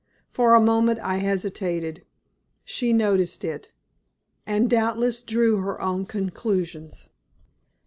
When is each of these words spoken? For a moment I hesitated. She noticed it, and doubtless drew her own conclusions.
For 0.31 0.55
a 0.55 0.59
moment 0.59 0.97
I 0.97 1.17
hesitated. 1.17 2.01
She 2.65 2.91
noticed 2.91 3.43
it, 3.43 3.71
and 4.47 4.67
doubtless 4.67 5.21
drew 5.21 5.57
her 5.57 5.79
own 5.79 6.07
conclusions. 6.07 7.09